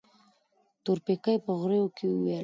تورپيکۍ 0.83 1.37
په 1.45 1.51
غريو 1.61 1.85
کې 1.97 2.05
وويل. 2.09 2.39